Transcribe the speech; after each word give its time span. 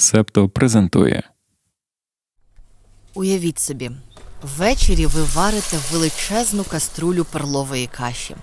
Септо 0.00 0.48
презентує. 0.48 1.22
Уявіть 3.14 3.58
собі, 3.58 3.90
ввечері 4.42 5.06
ви 5.06 5.22
варите 5.22 5.78
величезну 5.92 6.64
каструлю 6.64 7.24
перлової 7.24 7.86
каші. 7.86 8.36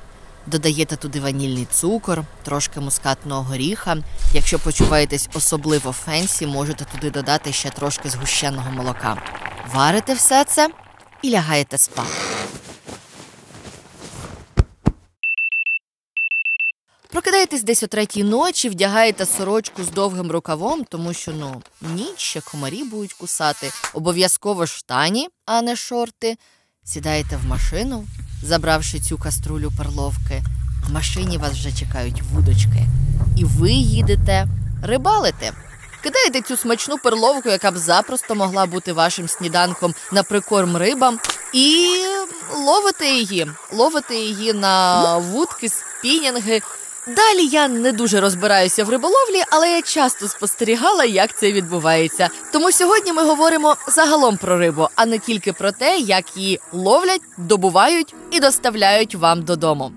Додаєте 0.47 0.95
туди 0.95 1.19
ванільний 1.19 1.65
цукор, 1.71 2.23
трошки 2.43 2.79
мускатного 2.79 3.41
горіха. 3.41 3.97
Якщо 4.33 4.59
почуваєтесь 4.59 5.29
особливо 5.33 5.91
фенсі, 5.91 6.47
можете 6.47 6.85
туди 6.85 7.09
додати 7.09 7.51
ще 7.51 7.69
трошки 7.69 8.09
згущеного 8.09 8.71
молока. 8.71 9.23
Варите 9.73 10.13
все 10.13 10.43
це 10.43 10.69
і 11.21 11.29
лягаєте 11.31 11.77
спати. 11.77 12.09
Прокидаєтесь 17.25 17.63
десь 17.63 17.83
о 17.83 17.87
третій 17.87 18.23
ночі, 18.23 18.69
вдягаєте 18.69 19.25
сорочку 19.25 19.83
з 19.83 19.89
довгим 19.89 20.31
рукавом, 20.31 20.83
тому 20.89 21.13
що 21.13 21.31
ну 21.31 21.61
ніч 21.81 22.17
ще 22.17 22.41
комарі 22.41 22.83
будуть 22.83 23.13
кусати. 23.13 23.71
Обов'язково 23.93 24.65
штані, 24.65 25.29
а 25.45 25.61
не 25.61 25.75
шорти. 25.75 26.37
Сідаєте 26.83 27.37
в 27.37 27.45
машину, 27.47 28.05
забравши 28.43 28.99
цю 28.99 29.17
каструлю 29.17 29.71
перловки. 29.77 30.43
В 30.87 30.93
машині 30.93 31.37
вас 31.37 31.51
вже 31.51 31.71
чекають 31.71 32.21
вудочки, 32.21 32.85
і 33.37 33.45
ви 33.45 33.71
їдете 33.71 34.47
рибалити. 34.83 35.53
Кидаєте 36.03 36.41
цю 36.41 36.57
смачну 36.57 36.97
перловку, 36.97 37.49
яка 37.49 37.71
б 37.71 37.77
запросто 37.77 38.35
могла 38.35 38.65
бути 38.65 38.93
вашим 38.93 39.27
сніданком 39.27 39.93
на 40.11 40.23
прикорм 40.23 40.77
рибам, 40.77 41.19
і 41.53 41.87
ловите 42.55 43.07
її, 43.07 43.51
ловите 43.73 44.15
її 44.15 44.53
на 44.53 45.17
вудки, 45.17 45.69
спінінги. 45.69 46.61
Далі 47.07 47.47
я 47.47 47.67
не 47.67 47.91
дуже 47.91 48.21
розбираюся 48.21 48.83
в 48.83 48.89
риболовлі, 48.89 49.43
але 49.51 49.71
я 49.71 49.81
часто 49.81 50.27
спостерігала, 50.27 51.05
як 51.05 51.37
це 51.37 51.51
відбувається. 51.51 52.29
Тому 52.53 52.71
сьогодні 52.71 53.13
ми 53.13 53.23
говоримо 53.23 53.75
загалом 53.87 54.37
про 54.37 54.57
рибу, 54.57 54.87
а 54.95 55.05
не 55.05 55.19
тільки 55.19 55.53
про 55.53 55.71
те, 55.71 55.97
як 55.97 56.37
її 56.37 56.59
ловлять, 56.71 57.21
добувають 57.37 58.15
і 58.31 58.39
доставляють 58.39 59.15
вам 59.15 59.41
додому. 59.41 59.91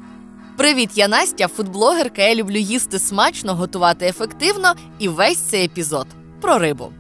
Привіт, 0.56 0.91
я 0.95 1.09
Настя, 1.09 1.48
фудблогерка. 1.48 2.23
Я 2.23 2.34
люблю 2.34 2.56
їсти 2.56 2.98
смачно, 2.98 3.55
готувати 3.55 4.06
ефективно 4.06 4.75
і 4.98 5.09
весь 5.09 5.39
цей 5.39 5.65
епізод 5.65 6.06
про 6.41 6.59
рибу. 6.59 6.93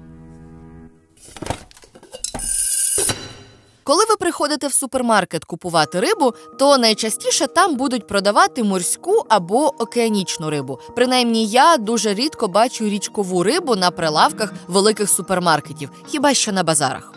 Коли 3.88 4.04
ви 4.08 4.16
приходите 4.16 4.66
в 4.68 4.72
супермаркет 4.72 5.44
купувати 5.44 6.00
рибу, 6.00 6.34
то 6.58 6.78
найчастіше 6.78 7.46
там 7.46 7.76
будуть 7.76 8.06
продавати 8.06 8.62
морську 8.64 9.24
або 9.28 9.74
океанічну 9.82 10.50
рибу. 10.50 10.78
Принаймні, 10.96 11.46
я 11.46 11.76
дуже 11.76 12.14
рідко 12.14 12.48
бачу 12.48 12.84
річкову 12.84 13.42
рибу 13.42 13.76
на 13.76 13.90
прилавках 13.90 14.52
великих 14.66 15.10
супермаркетів, 15.10 15.90
хіба 16.06 16.34
що 16.34 16.52
на 16.52 16.62
базарах. 16.62 17.12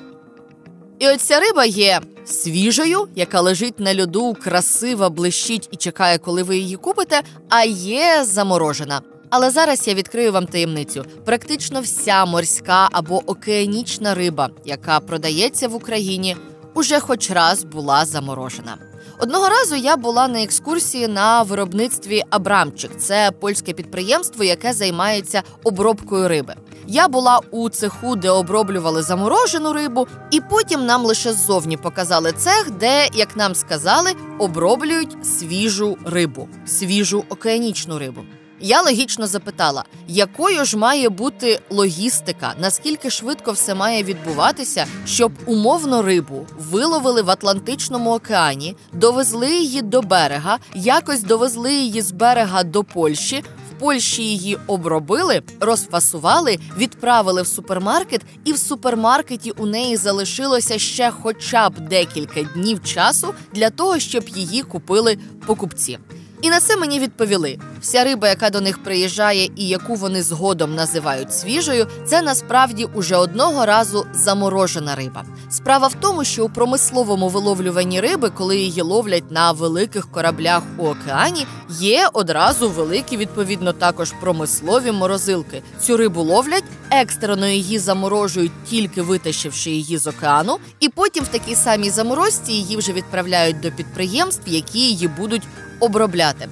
І 0.99 1.08
от 1.08 1.22
ця 1.22 1.39
риба 1.39 1.66
є 1.66 2.02
свіжою, 2.25 3.08
яка 3.16 3.42
лежить 3.42 3.80
на 3.80 4.02
льоду, 4.02 4.33
красива, 4.44 5.09
блищить 5.09 5.69
і 5.72 5.75
чекає, 5.75 6.17
коли 6.17 6.44
ви 6.44 6.58
її 6.58 6.75
купите, 6.75 7.22
а 7.49 7.64
є 7.64 8.23
заморожена. 8.23 9.02
Але 9.30 9.49
зараз 9.49 9.88
я 9.88 9.94
відкрию 9.94 10.31
вам 10.31 10.45
таємницю. 10.45 11.05
Практично 11.25 11.81
вся 11.81 12.25
морська 12.25 12.89
або 12.92 13.22
океанічна 13.25 14.16
риба, 14.16 14.49
яка 14.66 14.99
продається 14.99 15.67
в 15.67 15.75
Україні, 15.75 16.38
уже 16.73 17.00
хоч 17.00 17.31
раз 17.31 17.64
була 17.64 18.05
заморожена. 18.05 18.77
Одного 19.19 19.50
разу 19.50 19.75
я 19.75 19.97
була 19.97 20.27
на 20.27 20.44
екскурсії 20.44 21.08
на 21.08 21.41
виробництві 21.44 22.23
Абрамчик. 22.30 22.91
Це 22.97 23.31
польське 23.39 23.73
підприємство, 23.73 24.44
яке 24.44 24.73
займається 24.73 25.44
обробкою 25.64 26.27
риби. 26.27 26.55
Я 26.88 27.08
була 27.08 27.39
у 27.52 27.69
цеху, 27.69 28.16
де 28.16 28.30
оброблювали 28.30 29.03
заморожену 29.03 29.73
рибу, 29.73 30.08
і 30.31 30.42
потім 30.42 30.86
нам 30.86 31.05
лише 31.05 31.33
ззовні 31.33 31.77
показали 31.77 32.31
цех, 32.31 32.72
де, 32.72 33.08
як 33.14 33.36
нам 33.36 33.55
сказали, 33.55 34.11
оброблюють 34.39 35.26
свіжу 35.26 35.98
рибу, 36.05 36.49
свіжу 36.65 37.23
океанічну 37.30 37.99
рибу. 37.99 38.21
Я 38.64 38.82
логічно 38.82 39.27
запитала, 39.27 39.83
якою 40.08 40.66
ж 40.66 40.77
має 40.77 41.10
бути 41.10 41.60
логістика, 41.70 42.54
наскільки 42.61 43.10
швидко 43.10 43.52
все 43.52 43.76
має 43.76 44.04
відбуватися, 44.04 44.86
щоб 45.05 45.32
умовно 45.45 46.02
рибу 46.02 46.48
виловили 46.60 47.22
в 47.22 47.30
Атлантичному 47.30 48.14
океані, 48.14 48.76
довезли 48.94 49.55
її 49.55 49.82
до 49.82 50.02
берега, 50.02 50.58
якось 50.76 51.23
довезли 51.23 51.73
її 51.73 52.02
з 52.02 52.11
берега 52.11 52.64
до 52.64 52.83
Польщі. 52.83 53.44
Польщі 53.80 54.23
її 54.23 54.58
обробили, 54.67 55.42
розфасували, 55.60 56.60
відправили 56.78 57.42
в 57.42 57.48
супермаркет, 57.48 58.22
і 58.45 58.54
в 58.54 58.58
супермаркеті 58.58 59.52
у 59.52 59.66
неї 59.66 59.98
залишилося 59.98 60.80
ще 60.80 61.11
хоча 61.11 61.70
б 61.70 61.80
декілька 61.80 62.43
днів 62.43 62.83
часу 62.83 63.33
для 63.54 63.70
того, 63.70 63.99
щоб 63.99 64.30
її 64.30 64.64
купили 64.64 65.17
покупці. 65.45 65.99
І 66.42 66.50
на 66.50 66.60
це 66.60 66.78
мені 66.78 67.00
відповіли: 67.00 67.58
вся 67.82 68.04
риба, 68.04 68.30
яка 68.30 68.50
до 68.50 68.62
них 68.62 68.84
приїжджає 68.84 69.50
і 69.56 69.68
яку 69.68 69.96
вони 69.96 70.24
згодом 70.24 70.76
називають 70.76 71.34
свіжою, 71.34 71.88
це 72.06 72.22
насправді 72.22 72.88
уже 72.94 73.16
одного 73.16 73.66
разу 73.66 74.06
заморожена 74.14 74.96
риба. 74.96 75.24
Справа 75.50 75.88
в 75.88 75.94
тому, 75.94 76.24
що 76.24 76.46
у 76.46 76.50
промисловому 76.50 77.30
виловлюванні 77.30 78.02
риби, 78.02 78.30
коли 78.30 78.58
її 78.58 78.82
ловлять 78.82 79.32
на 79.32 79.52
великих 79.52 80.12
кораблях 80.12 80.64
у 80.78 80.88
океані, 80.88 81.46
є 81.70 82.08
одразу 82.14 82.70
великі, 82.70 83.18
відповідно, 83.18 83.73
також 83.73 84.14
промислові 84.22 84.92
морозилки. 84.92 85.62
Цю 85.82 85.98
рибу 85.98 86.22
ловлять, 86.22 86.64
екстрено 86.90 87.48
її 87.48 87.80
заморожують, 87.80 88.52
тільки 88.70 89.02
витащивши 89.02 89.70
її 89.70 89.98
з 89.98 90.08
океану, 90.08 90.58
і 90.80 90.90
потім 90.90 91.23
в 91.23 91.28
такій 91.28 91.56
самій 91.56 91.90
заморозці 91.90 92.52
її 92.52 92.78
вже 92.78 92.94
відправляють 92.94 93.60
до 93.60 93.72
підприємств, 93.72 94.44
які 94.48 94.80
її 94.80 95.08
будуть 95.08 95.44
обробляти. 95.81 96.49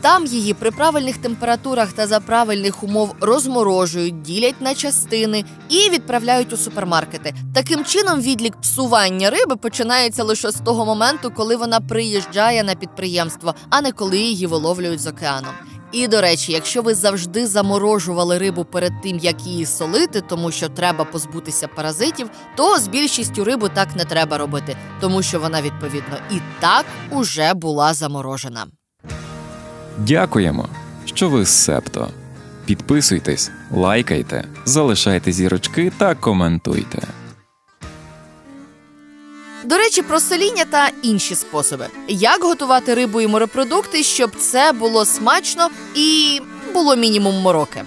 Там 0.00 0.26
її 0.26 0.54
при 0.54 0.70
правильних 0.70 1.16
температурах 1.16 1.92
та 1.92 2.06
за 2.06 2.20
правильних 2.20 2.82
умов 2.82 3.14
розморожують, 3.20 4.22
ділять 4.22 4.60
на 4.60 4.74
частини 4.74 5.44
і 5.68 5.90
відправляють 5.90 6.52
у 6.52 6.56
супермаркети. 6.56 7.34
Таким 7.54 7.84
чином, 7.84 8.20
відлік 8.20 8.60
псування 8.60 9.30
риби 9.30 9.56
починається 9.56 10.24
лише 10.24 10.50
з 10.50 10.60
того 10.60 10.84
моменту, 10.86 11.32
коли 11.36 11.56
вона 11.56 11.80
приїжджає 11.80 12.64
на 12.64 12.74
підприємство, 12.74 13.54
а 13.70 13.80
не 13.80 13.92
коли 13.92 14.18
її 14.18 14.46
виловлюють 14.46 15.00
з 15.00 15.06
океану. 15.06 15.48
І 15.92 16.08
до 16.08 16.20
речі, 16.20 16.52
якщо 16.52 16.82
ви 16.82 16.94
завжди 16.94 17.46
заморожували 17.46 18.38
рибу 18.38 18.64
перед 18.64 19.00
тим, 19.02 19.18
як 19.18 19.46
її 19.46 19.66
солити, 19.66 20.20
тому 20.20 20.50
що 20.50 20.68
треба 20.68 21.04
позбутися 21.04 21.68
паразитів, 21.68 22.30
то 22.56 22.78
з 22.78 22.88
більшістю 22.88 23.44
рибу 23.44 23.68
так 23.68 23.96
не 23.96 24.04
треба 24.04 24.38
робити, 24.38 24.76
тому 25.00 25.22
що 25.22 25.40
вона 25.40 25.62
відповідно 25.62 26.16
і 26.30 26.40
так 26.60 26.86
уже 27.10 27.54
була 27.54 27.94
заморожена. 27.94 28.66
Дякуємо, 29.98 30.68
що 31.04 31.28
ви 31.28 31.44
з 31.44 31.48
Септо. 31.48 32.08
Підписуйтесь, 32.66 33.50
лайкайте, 33.70 34.44
залишайте 34.64 35.32
зірочки 35.32 35.92
та 35.98 36.14
коментуйте. 36.14 36.98
До 39.64 39.76
речі, 39.76 40.02
про 40.02 40.20
соління 40.20 40.64
та 40.64 40.90
інші 41.02 41.34
способи. 41.34 41.86
Як 42.08 42.44
готувати 42.44 42.94
рибу 42.94 43.20
і 43.20 43.26
морепродукти, 43.26 44.02
щоб 44.02 44.36
це 44.36 44.72
було 44.72 45.04
смачно 45.04 45.68
і 45.94 46.40
було 46.72 46.96
мінімум 46.96 47.34
мороки. 47.34 47.84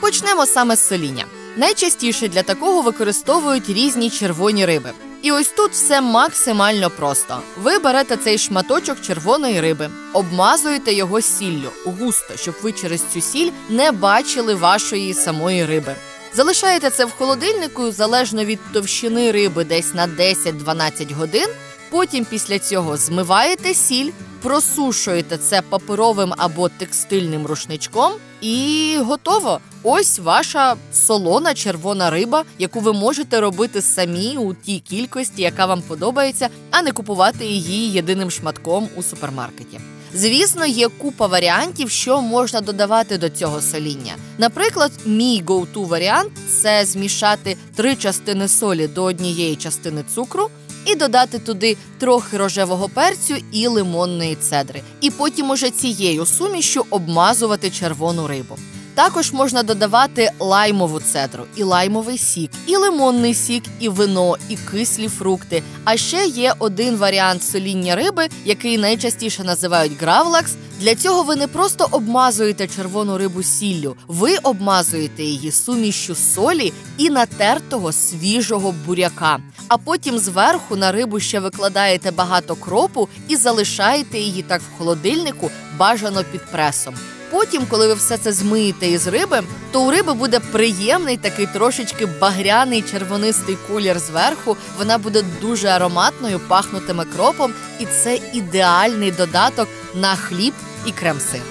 Почнемо 0.00 0.46
саме 0.46 0.76
з 0.76 0.88
соління. 0.88 1.24
Найчастіше 1.56 2.28
для 2.28 2.42
такого 2.42 2.82
використовують 2.82 3.70
різні 3.70 4.10
червоні 4.10 4.66
риби. 4.66 4.90
І 5.22 5.32
ось 5.32 5.48
тут 5.48 5.72
все 5.72 6.00
максимально 6.00 6.90
просто. 6.90 7.40
Ви 7.62 7.78
берете 7.78 8.16
цей 8.16 8.38
шматочок 8.38 9.00
червоної 9.00 9.60
риби, 9.60 9.90
обмазуєте 10.12 10.94
його 10.94 11.20
сіллю 11.20 11.70
густо, 11.84 12.36
щоб 12.36 12.54
ви 12.62 12.72
через 12.72 13.02
цю 13.12 13.20
сіль 13.20 13.50
не 13.68 13.92
бачили 13.92 14.54
вашої 14.54 15.14
самої 15.14 15.64
риби. 15.66 15.96
Залишаєте 16.36 16.90
це 16.90 17.04
в 17.04 17.10
холодильнику 17.10 17.90
залежно 17.90 18.44
від 18.44 18.58
товщини 18.72 19.32
риби, 19.32 19.64
десь 19.64 19.94
на 19.94 20.08
10-12 20.08 21.14
годин. 21.14 21.48
Потім 21.90 22.24
після 22.24 22.58
цього 22.58 22.96
змиваєте 22.96 23.74
сіль, 23.74 24.10
просушуєте 24.42 25.38
це 25.38 25.62
паперовим 25.62 26.34
або 26.36 26.68
текстильним 26.68 27.46
рушничком, 27.46 28.12
і 28.40 28.96
готово. 29.00 29.60
Ось 29.82 30.18
ваша 30.18 30.76
солона 30.92 31.54
червона 31.54 32.10
риба, 32.10 32.44
яку 32.58 32.80
ви 32.80 32.92
можете 32.92 33.40
робити 33.40 33.82
самі 33.82 34.36
у 34.36 34.54
тій 34.54 34.80
кількості, 34.80 35.42
яка 35.42 35.66
вам 35.66 35.82
подобається, 35.82 36.48
а 36.70 36.82
не 36.82 36.92
купувати 36.92 37.46
її 37.46 37.92
єдиним 37.92 38.30
шматком 38.30 38.88
у 38.96 39.02
супермаркеті. 39.02 39.80
Звісно, 40.14 40.66
є 40.66 40.88
купа 40.88 41.26
варіантів, 41.26 41.90
що 41.90 42.20
можна 42.20 42.60
додавати 42.60 43.18
до 43.18 43.28
цього 43.28 43.60
соління. 43.60 44.14
Наприклад, 44.38 44.92
мій 45.04 45.42
go-to 45.46 45.86
варіант 45.86 46.32
це 46.62 46.84
змішати 46.84 47.56
три 47.74 47.96
частини 47.96 48.48
солі 48.48 48.88
до 48.88 49.02
однієї 49.02 49.56
частини 49.56 50.04
цукру. 50.14 50.50
І 50.86 50.94
додати 50.94 51.38
туди 51.38 51.76
трохи 51.98 52.36
рожевого 52.36 52.88
перцю 52.88 53.34
і 53.52 53.66
лимонної 53.66 54.36
цедри. 54.36 54.82
І 55.00 55.10
потім 55.10 55.50
уже 55.50 55.70
цією 55.70 56.26
сумішю 56.26 56.86
обмазувати 56.90 57.70
червону 57.70 58.26
рибу. 58.26 58.56
Також 58.94 59.32
можна 59.32 59.62
додавати 59.62 60.30
лаймову 60.38 61.00
цедру, 61.00 61.44
і 61.56 61.62
лаймовий 61.62 62.18
сік, 62.18 62.50
і 62.66 62.76
лимонний 62.76 63.34
сік, 63.34 63.64
і 63.80 63.88
вино, 63.88 64.36
і 64.48 64.56
кислі 64.56 65.08
фрукти. 65.08 65.62
А 65.84 65.96
ще 65.96 66.26
є 66.26 66.54
один 66.58 66.96
варіант 66.96 67.42
соління 67.42 67.96
риби, 67.96 68.28
який 68.44 68.78
найчастіше 68.78 69.44
називають 69.44 70.00
гравлакс. 70.00 70.54
Для 70.80 70.94
цього 70.94 71.22
ви 71.22 71.36
не 71.36 71.46
просто 71.46 71.88
обмазуєте 71.90 72.68
червону 72.68 73.18
рибу 73.18 73.42
сіллю, 73.42 73.96
ви 74.06 74.36
обмазуєте 74.36 75.22
її 75.22 75.52
сумішю 75.52 76.14
солі 76.14 76.72
і 76.98 77.10
натертого 77.10 77.92
свіжого 77.92 78.74
буряка. 78.86 79.38
А 79.68 79.78
потім 79.78 80.18
зверху 80.18 80.76
на 80.76 80.92
рибу 80.92 81.20
ще 81.20 81.40
викладаєте 81.40 82.10
багато 82.10 82.54
кропу 82.54 83.08
і 83.28 83.36
залишаєте 83.36 84.18
її 84.18 84.42
так 84.42 84.62
в 84.62 84.78
холодильнику, 84.78 85.50
бажано 85.78 86.24
під 86.32 86.46
пресом. 86.50 86.94
Потім, 87.34 87.66
коли 87.66 87.88
ви 87.88 87.94
все 87.94 88.18
це 88.18 88.32
змиєте 88.32 88.86
із 88.86 89.06
риби, 89.06 89.42
то 89.72 89.82
у 89.82 89.90
риби 89.90 90.14
буде 90.14 90.40
приємний 90.40 91.16
такий 91.16 91.46
трошечки 91.46 92.06
багряний 92.06 92.82
червонистий 92.82 93.58
колір 93.68 93.98
зверху. 93.98 94.56
Вона 94.78 94.98
буде 94.98 95.22
дуже 95.40 95.68
ароматною, 95.68 96.40
пахнутиме 96.48 97.04
кропом, 97.04 97.52
і 97.80 97.86
це 97.86 98.18
ідеальний 98.32 99.10
додаток 99.10 99.68
на 99.94 100.16
хліб 100.16 100.54
і 100.86 100.92
крем-сир. 100.92 101.42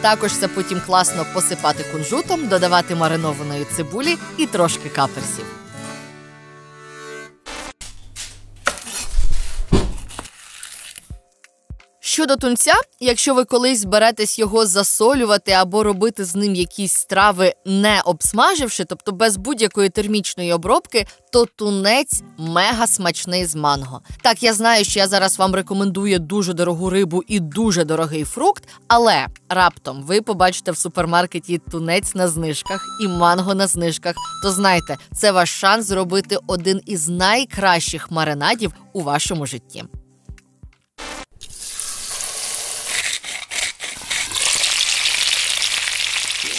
Також 0.00 0.32
це 0.32 0.48
потім 0.48 0.80
класно 0.86 1.26
посипати 1.34 1.84
кунжутом, 1.92 2.48
додавати 2.48 2.94
маринованої 2.94 3.66
цибулі 3.76 4.16
і 4.36 4.46
трошки 4.46 4.88
каперсів. 4.88 5.61
Щодо 12.12 12.36
тунця, 12.36 12.74
якщо 13.00 13.34
ви 13.34 13.44
колись 13.44 13.80
зберетесь 13.80 14.38
його 14.38 14.66
засолювати 14.66 15.52
або 15.52 15.82
робити 15.82 16.24
з 16.24 16.34
ним 16.34 16.54
якісь 16.54 16.92
страви, 16.92 17.52
не 17.66 18.00
обсмаживши, 18.04 18.84
тобто 18.84 19.12
без 19.12 19.36
будь-якої 19.36 19.88
термічної 19.88 20.52
обробки, 20.52 21.06
то 21.32 21.46
тунець 21.46 22.22
мега 22.38 22.86
смачний 22.86 23.46
з 23.46 23.54
манго. 23.54 24.00
Так, 24.22 24.42
я 24.42 24.54
знаю, 24.54 24.84
що 24.84 24.98
я 24.98 25.08
зараз 25.08 25.38
вам 25.38 25.54
рекомендую 25.54 26.18
дуже 26.18 26.52
дорогу 26.52 26.90
рибу 26.90 27.22
і 27.28 27.40
дуже 27.40 27.84
дорогий 27.84 28.24
фрукт, 28.24 28.68
але 28.88 29.26
раптом 29.48 30.02
ви 30.02 30.22
побачите 30.22 30.72
в 30.72 30.76
супермаркеті 30.76 31.60
тунець 31.70 32.14
на 32.14 32.28
знижках 32.28 32.86
і 33.00 33.08
манго 33.08 33.54
на 33.54 33.66
знижках. 33.66 34.14
То 34.42 34.50
знайте, 34.50 34.96
це 35.14 35.32
ваш 35.32 35.60
шанс 35.60 35.86
зробити 35.86 36.38
один 36.46 36.80
із 36.86 37.08
найкращих 37.08 38.10
маринадів 38.10 38.74
у 38.92 39.00
вашому 39.00 39.46
житті. 39.46 39.84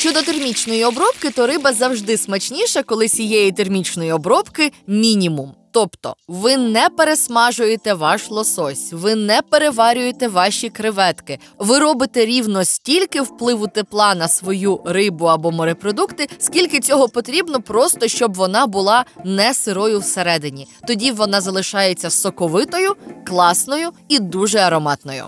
Щодо 0.04 0.22
термічної 0.22 0.86
обробки, 0.86 1.30
то 1.30 1.48
риба 1.48 1.74
завжди 1.74 2.18
смачніша, 2.18 2.84
коли 2.84 3.08
цієї 3.08 3.52
термічної 3.52 4.12
обробки 4.12 4.72
мінімум. 4.88 5.54
Тобто 5.72 6.16
ви 6.28 6.58
не 6.58 6.90
пересмажуєте 6.90 7.94
ваш 7.94 8.30
лосось, 8.30 8.94
ви 8.94 9.16
не 9.16 9.42
переварюєте 9.42 10.28
ваші 10.28 10.70
креветки, 10.70 11.40
ви 11.60 11.80
робите 11.80 12.26
рівно 12.26 12.66
стільки 12.66 13.22
впливу 13.22 13.68
тепла 13.68 14.16
на 14.16 14.28
свою 14.28 14.82
рибу 14.86 15.26
або 15.26 15.52
морепродукти, 15.52 16.28
скільки 16.38 16.80
цього 16.80 17.10
потрібно, 17.10 17.62
просто 17.62 18.08
щоб 18.08 18.34
вона 18.34 18.68
була 18.68 19.06
не 19.26 19.54
сирою 19.54 20.00
всередині. 20.00 20.68
Тоді 20.88 21.12
вона 21.12 21.42
залишається 21.42 22.10
соковитою, 22.10 22.96
класною 23.28 23.90
і 24.08 24.20
дуже 24.20 24.60
ароматною. 24.60 25.26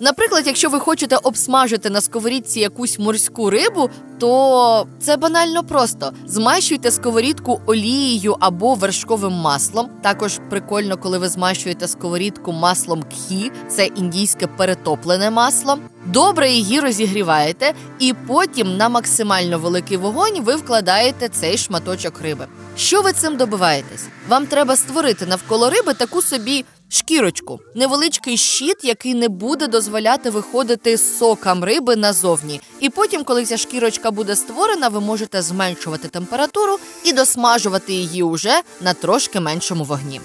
Наприклад, 0.00 0.46
якщо 0.46 0.68
ви 0.68 0.80
хочете 0.80 1.16
обсмажити 1.16 1.90
на 1.90 2.00
сковорідці 2.00 2.60
якусь 2.60 2.98
морську 2.98 3.50
рибу, 3.50 3.90
то 4.18 4.86
це 5.00 5.16
банально 5.16 5.64
просто. 5.64 6.12
Змащуйте 6.26 6.90
сковорідку 6.90 7.60
олією 7.66 8.36
або 8.40 8.74
вершковим 8.74 9.32
маслом. 9.32 9.88
Також 10.02 10.40
прикольно, 10.50 10.96
коли 10.96 11.18
ви 11.18 11.28
змащуєте 11.28 11.88
сковорідку 11.88 12.52
маслом 12.52 13.02
кхі, 13.02 13.52
це 13.68 13.86
індійське 13.86 14.46
перетоплене 14.46 15.30
масло. 15.30 15.78
Добре 16.06 16.50
її 16.50 16.80
розігріваєте, 16.80 17.72
і 17.98 18.14
потім 18.26 18.76
на 18.76 18.88
максимально 18.88 19.58
великий 19.58 19.96
вогонь 19.96 20.40
ви 20.40 20.56
вкладаєте 20.56 21.28
цей 21.28 21.58
шматочок 21.58 22.20
риби. 22.20 22.46
Що 22.76 23.02
ви 23.02 23.12
цим 23.12 23.36
добиваєтесь? 23.36 24.06
Вам 24.28 24.46
треба 24.46 24.76
створити 24.76 25.26
навколо 25.26 25.70
риби 25.70 25.94
таку 25.94 26.22
собі 26.22 26.64
шкірочку, 26.88 27.60
невеличкий 27.74 28.36
щит, 28.36 28.76
який 28.82 29.14
не 29.14 29.28
буде 29.28 29.66
дозволяти 29.66 30.30
виходити 30.30 30.98
сокам 30.98 31.64
риби 31.64 31.96
назовні. 31.96 32.60
І 32.80 32.90
потім, 32.90 33.24
коли 33.24 33.44
ця 33.44 33.56
шкірочка 33.56 34.10
буде 34.10 34.36
створена, 34.36 34.88
ви 34.88 35.00
можете 35.00 35.42
зменшувати 35.42 36.08
температуру 36.08 36.78
і 37.04 37.12
досмажувати 37.12 37.92
її 37.92 38.22
уже 38.22 38.60
на 38.80 38.94
трошки 38.94 39.40
меншому 39.40 39.84
вогні. 39.84 40.20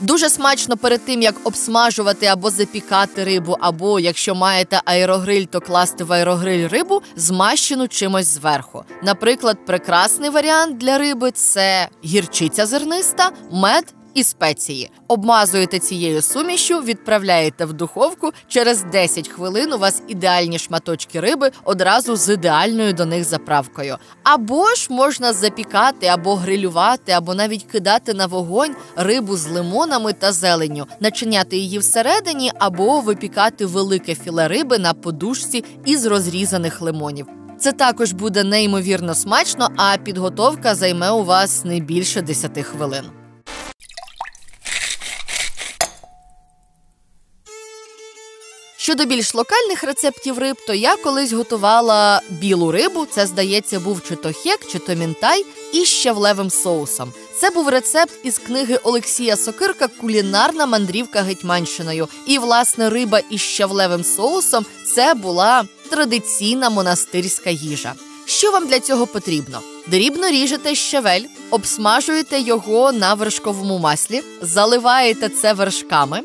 Дуже 0.00 0.30
смачно 0.30 0.76
перед 0.76 1.04
тим, 1.04 1.22
як 1.22 1.34
обсмажувати 1.44 2.26
або 2.26 2.50
запікати 2.50 3.24
рибу, 3.24 3.56
або 3.60 4.00
якщо 4.00 4.34
маєте 4.34 4.80
аерогриль, 4.84 5.44
то 5.44 5.60
класти 5.60 6.04
в 6.04 6.12
аерогриль 6.12 6.68
рибу, 6.68 7.02
змащену 7.16 7.88
чимось 7.88 8.26
зверху. 8.26 8.84
Наприклад, 9.02 9.66
прекрасний 9.66 10.30
варіант 10.30 10.78
для 10.78 10.98
риби 10.98 11.30
це 11.30 11.88
гірчиця 12.04 12.66
зерниста, 12.66 13.30
мед 13.52 13.94
і 14.14 14.24
спеції. 14.24 14.90
Обмазуєте 15.08 15.78
цією 15.78 16.22
сумішю, 16.22 16.80
відправляєте 16.80 17.64
в 17.64 17.72
духовку. 17.72 18.30
Через 18.48 18.82
10 18.82 19.28
хвилин 19.28 19.72
у 19.72 19.78
вас 19.78 20.02
ідеальні 20.08 20.58
шматочки 20.58 21.20
риби 21.20 21.50
одразу 21.64 22.16
з 22.16 22.28
ідеальною 22.28 22.92
до 22.92 23.06
них 23.06 23.24
заправкою. 23.24 23.96
Або 24.22 24.74
ж 24.74 24.86
можна 24.90 25.32
запікати, 25.32 26.06
або 26.06 26.34
грилювати, 26.34 27.12
або 27.12 27.34
навіть 27.34 27.64
кидати 27.64 28.14
на 28.14 28.26
вогонь 28.26 28.76
рибу 28.96 29.36
з 29.36 29.46
лимонами 29.48 30.12
та 30.12 30.32
зеленню, 30.32 30.86
начиняти 31.00 31.56
її 31.56 31.78
всередині, 31.78 32.52
або 32.58 33.00
випікати 33.00 33.66
велике 33.66 34.14
філе 34.14 34.48
риби 34.48 34.78
на 34.78 34.94
подушці 34.94 35.64
із 35.84 36.06
розрізаних 36.06 36.80
лимонів. 36.80 37.26
Це 37.58 37.72
також 37.72 38.12
буде 38.12 38.44
неймовірно 38.44 39.14
смачно, 39.14 39.68
а 39.76 39.96
підготовка 39.96 40.74
займе 40.74 41.10
у 41.10 41.24
вас 41.24 41.64
не 41.64 41.80
більше 41.80 42.22
10 42.22 42.58
хвилин. 42.58 43.04
Щодо 48.88 49.04
більш 49.04 49.34
локальних 49.34 49.84
рецептів 49.84 50.38
риб, 50.38 50.56
то 50.66 50.74
я 50.74 50.96
колись 50.96 51.32
готувала 51.32 52.22
білу 52.28 52.72
рибу. 52.72 53.06
Це 53.10 53.26
здається, 53.26 53.80
був 53.80 54.02
чи 54.08 54.16
то 54.16 54.32
хек, 54.32 54.60
чи 54.72 54.78
то 54.78 54.94
мінтай 54.94 55.44
із 55.72 55.88
щавлевим 55.88 56.50
соусом. 56.50 57.12
Це 57.40 57.50
був 57.50 57.68
рецепт 57.68 58.12
із 58.22 58.38
книги 58.38 58.76
Олексія 58.82 59.36
Сокирка 59.36 59.88
Кулінарна 59.88 60.66
мандрівка 60.66 61.22
Гетьманщиною. 61.22 62.08
І 62.26 62.38
власне 62.38 62.90
риба 62.90 63.20
із 63.30 63.40
щавлевим 63.40 64.04
соусом 64.04 64.66
це 64.94 65.14
була 65.14 65.64
традиційна 65.90 66.70
монастирська 66.70 67.50
їжа. 67.50 67.94
Що 68.26 68.50
вам 68.50 68.66
для 68.66 68.80
цього 68.80 69.06
потрібно? 69.06 69.60
Дрібно 69.86 70.28
ріжете 70.28 70.74
щавель, 70.74 71.24
обсмажуєте 71.50 72.40
його 72.40 72.92
на 72.92 73.14
вершковому 73.14 73.78
маслі, 73.78 74.22
заливаєте 74.42 75.28
це 75.28 75.52
вершками. 75.52 76.20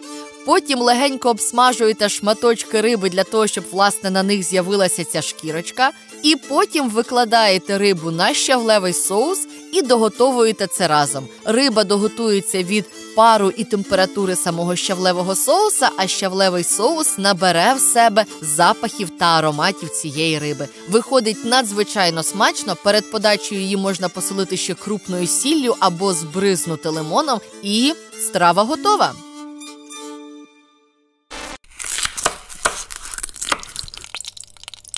Потім 0.45 0.79
легенько 0.79 1.29
обсмажуєте 1.29 2.09
шматочки 2.09 2.81
риби 2.81 3.09
для 3.09 3.23
того, 3.23 3.47
щоб 3.47 3.63
власне 3.71 4.09
на 4.11 4.23
них 4.23 4.43
з'явилася 4.43 5.03
ця 5.05 5.21
шкірочка. 5.21 5.91
І 6.23 6.35
потім 6.35 6.89
викладаєте 6.89 7.77
рибу 7.77 8.11
на 8.11 8.33
щавлевий 8.33 8.93
соус 8.93 9.47
і 9.71 9.81
доготовуєте 9.81 10.67
це 10.67 10.87
разом. 10.87 11.27
Риба 11.45 11.83
доготується 11.83 12.63
від 12.63 12.85
пару 13.15 13.49
і 13.57 13.63
температури 13.63 14.35
самого 14.35 14.75
щавлевого 14.75 15.35
соуса, 15.35 15.89
а 15.97 16.07
щавлевий 16.07 16.63
соус 16.63 17.17
набере 17.17 17.73
в 17.73 17.79
себе 17.79 18.25
запахів 18.41 19.09
та 19.09 19.25
ароматів 19.25 19.89
цієї 19.89 20.39
риби. 20.39 20.67
Виходить 20.89 21.45
надзвичайно 21.45 22.23
смачно. 22.23 22.75
Перед 22.83 23.11
подачею 23.11 23.61
її 23.61 23.77
можна 23.77 24.09
посолити 24.09 24.57
ще 24.57 24.73
крупною 24.73 25.27
сіллю 25.27 25.75
або 25.79 26.13
збризнути 26.13 26.89
лимоном, 26.89 27.39
і 27.63 27.93
страва 28.19 28.63
готова. 28.63 29.13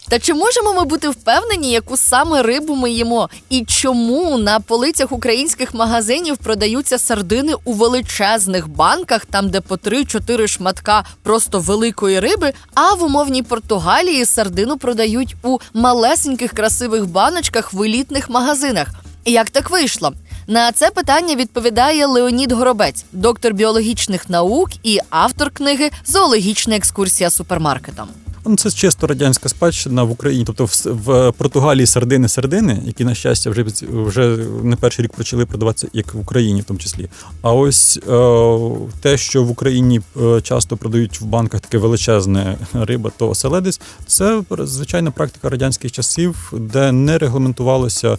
Та 0.09 0.19
чи 0.19 0.33
можемо 0.33 0.73
ми 0.73 0.83
бути 0.83 1.09
впевнені, 1.09 1.71
яку 1.71 1.97
саме 1.97 2.41
рибу 2.41 2.75
ми 2.75 2.91
їмо? 2.91 3.29
І 3.49 3.65
чому 3.65 4.37
на 4.37 4.59
полицях 4.59 5.11
українських 5.11 5.73
магазинів 5.73 6.37
продаються 6.37 6.97
сардини 6.97 7.53
у 7.63 7.73
величезних 7.73 8.67
банках, 8.67 9.25
там 9.25 9.49
де 9.49 9.61
по 9.61 9.75
3-4 9.75 10.47
шматка 10.47 11.05
просто 11.23 11.59
великої 11.59 12.19
риби, 12.19 12.53
а 12.73 12.93
в 12.93 13.03
умовній 13.03 13.43
Португалії 13.43 14.25
сардину 14.25 14.77
продають 14.77 15.35
у 15.43 15.57
малесеньких 15.73 16.51
красивих 16.51 17.05
баночках 17.05 17.73
в 17.73 17.83
елітних 17.83 18.29
магазинах? 18.29 18.87
Як 19.25 19.49
так 19.49 19.69
вийшло? 19.69 20.13
На 20.47 20.71
це 20.71 20.91
питання 20.91 21.35
відповідає 21.35 22.05
Леонід 22.05 22.51
Горобець, 22.51 23.05
доктор 23.11 23.53
біологічних 23.53 24.29
наук 24.29 24.69
і 24.83 24.99
автор 25.09 25.51
книги 25.51 25.91
Зоологічна 26.05 26.75
екскурсія 26.75 27.29
супермаркетом. 27.29 28.07
Ну, 28.47 28.55
Це 28.55 28.71
чисто 28.71 29.07
радянська 29.07 29.49
спадщина 29.49 30.03
в 30.03 30.11
Україні. 30.11 30.45
Тобто 30.45 30.65
в, 30.65 30.85
в 30.85 31.31
Португалії 31.31 31.85
сардини 31.85 32.27
сардини, 32.27 32.81
які, 32.85 33.05
на 33.05 33.15
щастя, 33.15 33.49
вже 33.49 33.65
вже 33.91 34.37
не 34.63 34.75
перший 34.75 35.05
рік 35.05 35.13
почали 35.13 35.45
продаватися, 35.45 35.87
як 35.93 36.13
в 36.13 36.19
Україні, 36.19 36.61
в 36.61 36.63
тому 36.63 36.79
числі. 36.79 37.09
А 37.41 37.53
ось 37.53 37.99
е, 38.09 38.59
те, 39.01 39.17
що 39.17 39.43
в 39.43 39.51
Україні 39.51 40.01
е, 40.21 40.41
часто 40.41 40.77
продають 40.77 41.21
в 41.21 41.25
банках 41.25 41.61
таке 41.61 41.77
величезне 41.77 42.57
риба, 42.73 43.11
то 43.17 43.29
оселедець, 43.29 43.81
це 44.07 44.41
звичайна 44.59 45.11
практика 45.11 45.49
радянських 45.49 45.91
часів, 45.91 46.53
де 46.57 46.91
не 46.91 47.17
регламентувалося, 47.17 48.17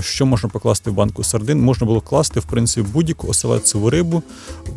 що 0.00 0.26
можна 0.26 0.48
покласти 0.48 0.90
в 0.90 0.94
банку 0.94 1.24
сардин. 1.24 1.60
Можна 1.60 1.86
було 1.86 2.00
класти 2.00 2.40
в 2.40 2.44
принципі 2.44 2.88
будь-яку 2.92 3.28
оселедцеву 3.28 3.90
рибу. 3.90 4.22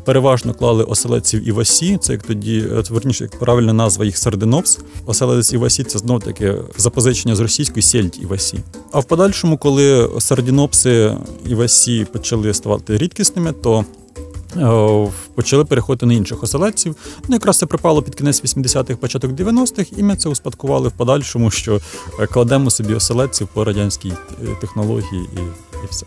Переважно 0.06 0.54
клали 0.54 0.84
оселедців 0.84 1.48
і 1.48 1.52
васі. 1.52 1.98
Це 2.02 2.14
як 2.14 2.24
тоді 2.24 2.60
е, 2.60 2.84
верніше, 2.90 3.24
як 3.24 3.40
правильна 3.40 3.74
назва 3.74 4.06
їх 4.06 4.18
сардинопс. 4.18 4.80
Оселедець 5.06 5.54
васі 5.54 5.84
це 5.84 6.00
знов 6.00 6.24
таки 6.24 6.56
запозичення 6.78 7.36
з 7.36 7.40
російської 7.40 7.84
сельдь 7.84 8.20
і 8.22 8.26
васі. 8.26 8.60
А 8.92 9.00
в 9.00 9.06
подальшому, 9.06 9.58
коли 9.58 10.10
сардинопси 10.20 11.14
і 11.46 11.56
васі 11.56 12.08
почали 12.14 12.54
ставати 12.54 12.98
рідкісними, 12.98 13.52
то 13.52 13.80
е, 13.80 14.07
Почали 15.36 15.66
переходити 15.66 16.06
на 16.06 16.14
інших 16.14 16.44
оселедців. 16.44 16.96
Ну, 17.28 17.36
якраз 17.36 17.58
це 17.58 17.66
припало 17.66 18.02
під 18.02 18.16
кінець 18.16 18.44
80-х, 18.44 18.96
початок 18.96 19.32
90-х, 19.32 19.92
і 19.98 20.04
ми 20.04 20.16
це 20.16 20.30
успадкували 20.30 20.90
в 20.90 20.92
подальшому, 20.92 21.52
що 21.52 21.82
е, 22.20 22.28
кладемо 22.28 22.70
собі 22.70 22.94
оселедців 22.94 23.48
по 23.48 23.64
радянській 23.64 24.14
технології 24.62 25.30
і, 25.34 25.40
і 25.84 25.88
все. 25.90 26.06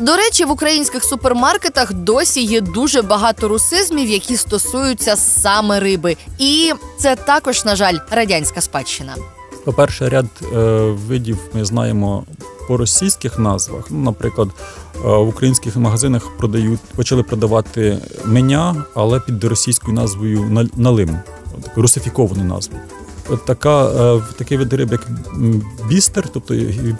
До 0.00 0.16
речі, 0.16 0.44
в 0.44 0.50
українських 0.50 1.04
супермаркетах 1.04 1.92
досі 1.92 2.42
є 2.42 2.60
дуже 2.60 3.02
багато 3.02 3.48
русизмів, 3.48 4.10
які 4.10 4.36
стосуються 4.36 5.16
саме 5.16 5.80
риби, 5.80 6.16
і 6.38 6.72
це 6.98 7.16
також, 7.16 7.64
на 7.64 7.76
жаль, 7.76 7.98
радянська 8.10 8.60
спадщина. 8.60 9.16
По 9.64 9.72
перше, 9.72 10.08
ряд 10.08 10.26
е, 10.42 10.56
видів 11.08 11.38
ми 11.54 11.64
знаємо 11.64 12.24
по 12.68 12.76
російських 12.76 13.38
назвах. 13.38 13.84
Ну, 13.90 13.98
наприклад, 13.98 14.48
е, 14.96 14.98
в 15.08 15.28
українських 15.28 15.76
магазинах 15.76 16.28
продають 16.38 16.80
почали 16.80 17.22
продавати 17.22 17.98
меня, 18.24 18.84
але 18.94 19.20
під 19.20 19.44
російською 19.44 19.94
назвою 19.94 20.68
налим, 20.76 21.18
таку 21.62 21.82
русифіковану 21.82 22.44
назву 22.44 22.76
така, 23.36 23.90
е, 23.90 24.22
такий 24.36 24.58
вид 24.58 24.72
риби, 24.72 24.92
як 24.92 25.08
бістер, 25.88 26.28
тобто 26.32 26.54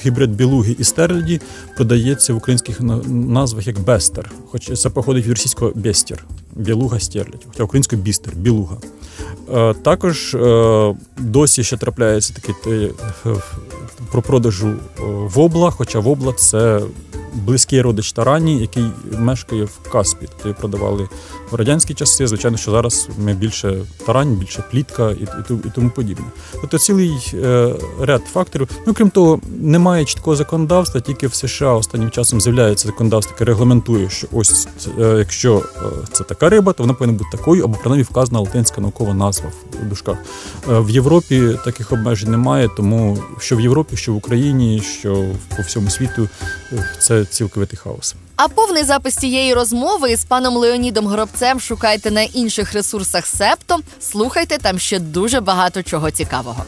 гібрид 0.05 0.31
білуги 0.31 0.77
і 0.79 0.85
стерліді, 0.85 1.41
продається 1.77 2.35
в 2.35 2.37
українських 2.37 2.81
назвах 3.09 3.67
як 3.67 3.79
бестер. 3.79 4.31
Хоч 4.51 4.81
це 4.81 4.91
походить 4.91 5.25
від 5.25 5.31
російського 5.31 5.73
бестер, 5.75 6.25
білуга 6.57 7.01
стерлядь, 7.01 7.47
хоча 7.49 7.63
українською 7.63 8.03
бістер, 8.03 8.35
білуга. 8.37 8.77
Е, 9.55 9.75
також 9.75 10.35
е, 10.35 10.95
досі 11.19 11.65
ще 11.65 11.77
трапляється 11.77 12.35
такий 12.35 12.93
про 14.13 14.23
продажу 14.23 14.75
вобла, 15.35 15.71
хоча 15.71 15.99
вобла 15.99 16.33
це 16.33 16.81
близький 17.35 17.81
родич 17.81 18.13
тарані, 18.13 18.59
який 18.59 18.85
мешкає 19.19 19.65
в 19.65 19.91
Каспі. 19.93 20.29
Тобто 20.43 20.61
продавали 20.61 21.09
в 21.51 21.55
радянські 21.55 21.95
часи. 21.95 22.27
Звичайно, 22.27 22.57
що 22.57 22.71
зараз 22.71 23.09
ми 23.19 23.35
більше 23.35 23.79
тарань, 24.07 24.35
більше 24.35 24.65
плітка 24.71 25.11
і 25.11 25.23
і, 25.51 25.71
тому 25.75 25.91
подібне. 25.91 26.25
Тобто 26.53 26.79
цілий 26.79 27.33
е, 27.35 27.75
ряд 28.01 28.23
факторів. 28.33 28.69
Ну 28.87 28.95
крім 28.95 29.11
того, 29.11 29.41
немає 29.61 30.05
чіткого 30.05 30.37
законодавства, 30.37 31.01
тільки 31.01 31.27
в 31.27 31.35
США 31.35 31.73
останнім 31.73 32.11
часом 32.11 32.41
з'являється 32.41 32.89
законодавство, 32.89 33.35
яке 33.35 33.45
регламентує, 33.45 34.11
що 34.11 34.27
ось 34.33 34.69
е, 34.99 35.15
якщо 35.19 35.57
е, 35.59 35.81
це 36.13 36.25
така 36.25 36.49
риба, 36.49 36.73
то 36.73 36.83
вона 36.83 36.95
повинна 36.95 37.19
бути 37.19 37.37
такою, 37.37 37.65
або 37.65 37.79
принаймні 37.81 38.03
вказана 38.03 38.41
латинська 38.41 38.81
наукова 38.81 39.15
назва 39.15 39.53
в 39.83 39.89
дужках. 39.89 40.19
В 40.67 40.91
Європі 40.91 41.59
таких 41.65 41.93
обмежень 41.93 42.31
немає, 42.31 42.69
тому 42.77 43.19
що 43.39 43.57
в 43.57 43.61
Європі, 43.61 43.97
що 43.97 44.13
в 44.13 44.17
Україні, 44.17 44.83
що 44.99 45.27
по 45.57 45.63
всьому 45.63 45.91
світу 45.91 46.29
е, 47.11 47.20
це 47.25 47.33
цілковитий 47.33 47.79
хаос. 47.79 48.15
А 48.37 48.49
повний 48.49 48.85
запис 48.85 49.17
цієї 49.17 49.55
розмови 49.55 50.17
з 50.17 50.25
паном 50.25 50.57
Леонідом 50.57 51.07
Горобцем 51.07 51.61
шукайте 51.61 52.11
на 52.11 52.23
інших 52.23 52.73
ресурсах 52.73 53.27
Септо. 53.27 53.81
Слухайте 54.01 54.59
там 54.59 54.79
ще 54.79 54.99
дуже 54.99 55.41
багато 55.41 55.83
чого 55.83 56.11
цікавого. 56.11 56.65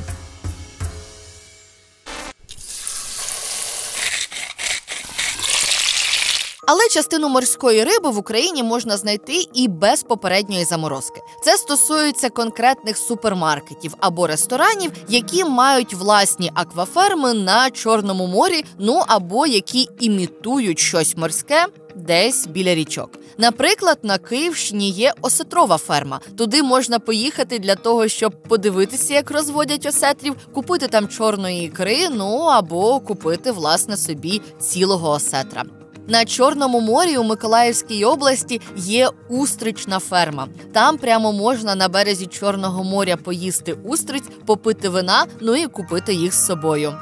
Але 6.67 6.89
частину 6.89 7.29
морської 7.29 7.85
риби 7.85 8.11
в 8.11 8.19
Україні 8.19 8.63
можна 8.63 8.97
знайти 8.97 9.47
і 9.55 9.69
без 9.69 10.03
попередньої 10.03 10.65
заморозки. 10.65 11.21
Це 11.45 11.57
стосується 11.57 12.31
конкретних 12.31 12.97
супермаркетів 12.97 13.95
або 14.01 14.27
ресторанів, 14.27 14.93
які 15.09 15.45
мають 15.45 15.95
власні 15.95 16.51
акваферми 16.55 17.35
на 17.35 17.71
Чорному 17.71 18.27
морі, 18.27 18.65
ну 18.79 19.03
або 19.07 19.47
які 19.47 19.89
імітують 20.01 20.79
щось 20.79 21.17
морське. 21.17 21.67
Десь 21.97 22.47
біля 22.47 22.75
річок. 22.75 23.11
Наприклад, 23.39 23.99
на 24.03 24.19
Київщині 24.19 24.91
є 24.91 25.13
осетрова 25.23 25.77
ферма. 25.77 26.21
Туди 26.39 26.63
можна 26.63 26.99
поїхати 26.99 27.59
для 27.59 27.75
того, 27.75 28.09
щоб 28.09 28.43
подивитися, 28.43 29.15
як 29.15 29.31
розводять 29.31 29.87
осетрів, 29.87 30.37
купити 30.55 30.89
там 30.89 31.09
чорної 31.09 31.65
ікри, 31.65 32.09
ну 32.09 32.39
або 32.39 33.01
купити 33.01 33.53
власне 33.53 33.97
собі 33.97 34.41
цілого 34.61 35.11
осетра. 35.11 35.65
На 36.09 36.25
Чорному 36.25 36.81
морі 36.81 37.17
у 37.17 37.25
Миколаївській 37.25 38.05
області 38.05 38.61
є 38.77 39.09
устрична 39.29 39.99
ферма. 39.99 40.49
Там 40.73 40.99
прямо 40.99 41.33
можна 41.33 41.75
на 41.75 41.89
березі 41.89 42.27
Чорного 42.27 42.85
моря 42.85 43.17
поїсти 43.17 43.73
устриць, 43.73 44.29
попити 44.47 44.89
вина, 44.89 45.27
ну 45.41 45.57
і 45.57 45.67
купити 45.67 46.15
їх 46.15 46.35
з 46.35 46.47
собою. 46.47 46.95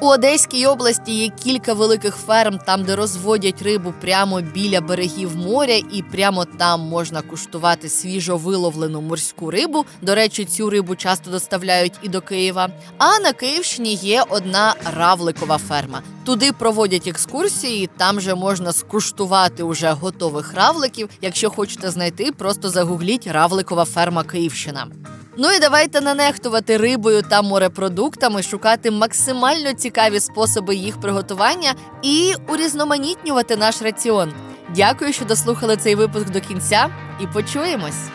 У 0.00 0.06
Одеській 0.06 0.66
області 0.66 1.14
є 1.14 1.28
кілька 1.28 1.72
великих 1.72 2.16
ферм, 2.16 2.58
там 2.66 2.84
де 2.84 2.96
розводять 2.96 3.62
рибу 3.62 3.94
прямо 4.00 4.40
біля 4.40 4.80
берегів 4.80 5.36
моря, 5.36 5.80
і 5.92 6.02
прямо 6.02 6.44
там 6.44 6.80
можна 6.80 7.22
куштувати 7.22 7.88
свіжо 7.88 8.36
виловлену 8.36 9.00
морську 9.00 9.50
рибу. 9.50 9.84
До 10.02 10.14
речі, 10.14 10.44
цю 10.44 10.70
рибу 10.70 10.96
часто 10.96 11.30
доставляють 11.30 11.92
і 12.02 12.08
до 12.08 12.20
Києва. 12.20 12.68
А 12.98 13.18
на 13.18 13.32
Київщині 13.32 13.94
є 13.94 14.24
одна 14.28 14.74
равликова 14.96 15.58
ферма. 15.58 16.02
Туди 16.24 16.52
проводять 16.52 17.06
екскурсії, 17.06 17.90
там 17.96 18.20
же 18.20 18.34
можна 18.34 18.72
скуштувати 18.72 19.62
уже 19.62 19.90
готових 19.90 20.54
равликів. 20.54 21.08
Якщо 21.22 21.50
хочете 21.50 21.90
знайти, 21.90 22.32
просто 22.32 22.70
загугліть 22.70 23.26
равликова 23.26 23.84
ферма 23.84 24.24
Київщина. 24.24 24.86
Ну 25.40 25.52
і 25.52 25.58
давайте 25.58 26.00
не 26.00 26.14
нехтувати 26.14 26.76
рибою 26.76 27.22
та 27.22 27.42
морепродуктами, 27.42 28.42
шукати 28.42 28.90
максимально 28.90 29.72
цікаві 29.72 30.20
способи 30.20 30.74
їх 30.74 31.00
приготування 31.00 31.74
і 32.02 32.32
урізноманітнювати 32.48 33.56
наш 33.56 33.82
раціон. 33.82 34.32
Дякую, 34.76 35.12
що 35.12 35.24
дослухали 35.24 35.76
цей 35.76 35.94
випуск 35.94 36.30
до 36.30 36.40
кінця, 36.40 36.88
і 37.20 37.26
почуємось. 37.26 38.08